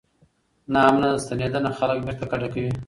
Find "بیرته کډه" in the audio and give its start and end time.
2.05-2.47